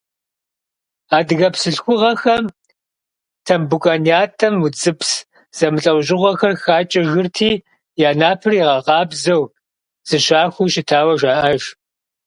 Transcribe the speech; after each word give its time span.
Адыгэ 1.17 1.47
бзылъхугъэхэм 1.53 2.45
Тамбукъан 3.45 4.01
ятӏэм 4.21 4.55
удзыпс 4.65 5.11
зэмылӏэужьыгъуэхэр 5.57 6.53
хакӏэжырти, 6.63 7.51
я 8.07 8.09
напэр 8.19 8.51
ирагъэкъабзэу, 8.59 9.43
зыщахуэу 10.07 10.71
щытауэ 10.73 11.13
жаӏэж. 11.21 11.63